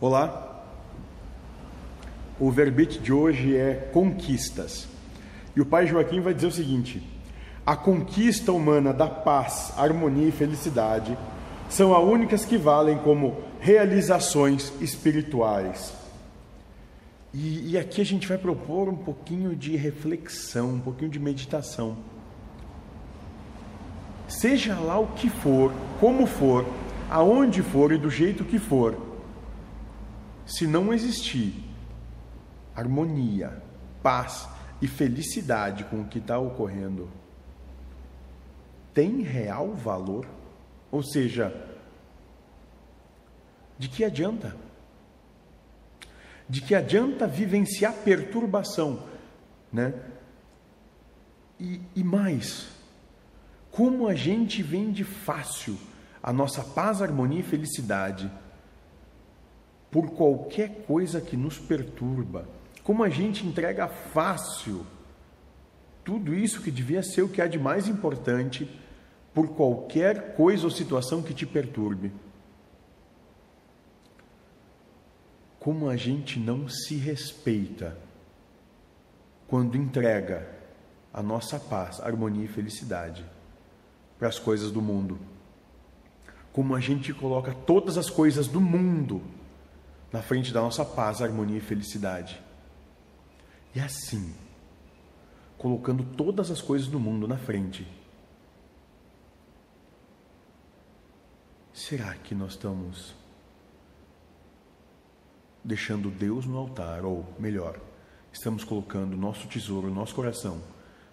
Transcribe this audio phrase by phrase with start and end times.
[0.00, 0.62] Olá,
[2.38, 4.86] o verbete de hoje é conquistas.
[5.56, 7.02] E o pai Joaquim vai dizer o seguinte:
[7.66, 11.18] a conquista humana da paz, harmonia e felicidade
[11.68, 15.92] são as únicas que valem como realizações espirituais.
[17.34, 21.96] E, e aqui a gente vai propor um pouquinho de reflexão, um pouquinho de meditação.
[24.28, 26.64] Seja lá o que for, como for,
[27.10, 29.07] aonde for e do jeito que for,
[30.48, 31.62] se não existir
[32.74, 33.62] harmonia,
[34.02, 34.48] paz
[34.80, 37.10] e felicidade com o que está ocorrendo,
[38.94, 40.26] tem real valor?
[40.90, 41.54] Ou seja,
[43.78, 44.56] de que adianta?
[46.48, 49.04] De que adianta vivenciar perturbação,
[49.70, 49.92] né?
[51.60, 52.68] E, e mais,
[53.70, 55.76] como a gente vende fácil
[56.22, 58.30] a nossa paz, harmonia e felicidade
[59.90, 62.48] por qualquer coisa que nos perturba.
[62.82, 64.84] Como a gente entrega fácil
[66.04, 68.68] tudo isso que devia ser o que há de mais importante
[69.34, 72.10] por qualquer coisa ou situação que te perturbe.
[75.60, 77.98] Como a gente não se respeita
[79.46, 80.48] quando entrega
[81.12, 83.24] a nossa paz, harmonia e felicidade
[84.18, 85.18] para as coisas do mundo.
[86.52, 89.22] Como a gente coloca todas as coisas do mundo
[90.12, 92.40] na frente da nossa paz, harmonia e felicidade.
[93.74, 94.34] E assim,
[95.56, 97.86] colocando todas as coisas do mundo na frente,
[101.72, 103.14] será que nós estamos
[105.62, 107.78] deixando Deus no altar, ou melhor,
[108.32, 110.62] estamos colocando nosso tesouro, nosso coração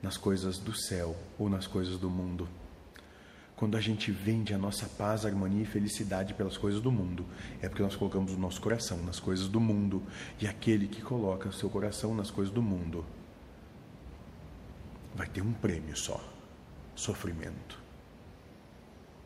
[0.00, 2.48] nas coisas do céu ou nas coisas do mundo?
[3.58, 7.26] Quando a gente vende a nossa paz, harmonia e felicidade pelas coisas do mundo,
[7.60, 10.00] é porque nós colocamos o nosso coração nas coisas do mundo.
[10.40, 13.04] E aquele que coloca o seu coração nas coisas do mundo
[15.12, 16.22] vai ter um prêmio só:
[16.94, 17.82] sofrimento.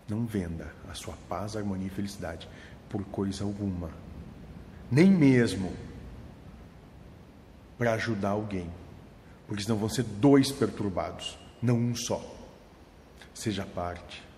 [0.09, 2.49] Não venda a sua paz, harmonia e felicidade
[2.89, 3.91] por coisa alguma,
[4.91, 5.75] nem mesmo
[7.77, 8.71] para ajudar alguém,
[9.47, 12.41] porque senão vão ser dois perturbados, não um só
[13.35, 14.32] seja parte